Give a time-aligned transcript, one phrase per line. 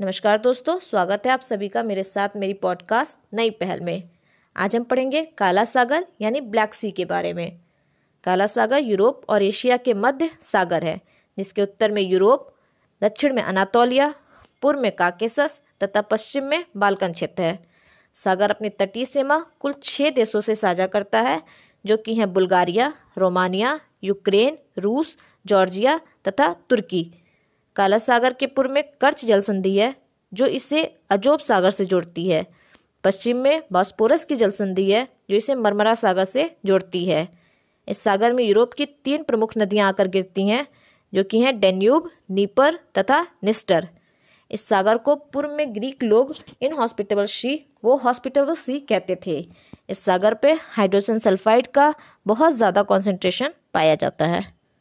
[0.00, 4.10] नमस्कार दोस्तों, स्वागत है आप सभी का मेरे साथ मेरी पॉडकास्ट नई पहल में।
[4.56, 7.60] आज हम पढ़ेंगे काला सागर, यानी ब्लैक सी के बारे में।
[8.24, 11.00] काला सागर यूरोप और एशिया के मध्य सागर है,
[11.38, 12.54] जिसके उत्तर में यूरोप,
[13.02, 14.14] दक्षिण में अनातोलिया,
[14.62, 17.66] पूर्व में काकेसस तथा पश्चिम में बालकन क्षेत्र है।
[18.14, 21.42] सागर अपनी तटीय सीमा कुल छः देशों से साझा करता है,
[21.86, 27.12] जो कि हैं बुल्गारिया, रोमानिया, यूक्रेन, रूस, जॉर्जिया तथा तुर्की।
[27.76, 29.94] काला सागर के पूर्व में कर्च जल संधि है,
[30.32, 32.46] जो इसे अजोब सागर से जोड़ती है।
[33.04, 37.28] पश्चिम में बॉस्पोरस की जल संधि है, जो इसे मरमरा सागर से जोड़ती है।
[37.88, 40.66] इस सागर में यूरोप की तीन प्रमुख नदियाँ आकर गिरती हैं,
[41.12, 43.88] जो कि हैं डेन्यूब, नीपर तथा निस्टर।
[44.50, 47.54] इस सागर को पूर्व में ग्रीक लोग इन हॉस्पिटेबल सी,
[47.84, 49.38] वो हॉस्पिटेबल सी कहते थे।
[49.90, 51.94] इस सागर पे हाइड्रोजन सल्फाइड का
[52.26, 54.55] बहुत ज़्यादा कॉन्सेंट्रेशन पाया जाता है।